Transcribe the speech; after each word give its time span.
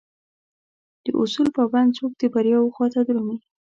داصول 1.05 1.47
پابند 1.55 1.89
څوک 1.97 2.11
دبریاوخواته 2.19 3.01
درومي 3.07 3.37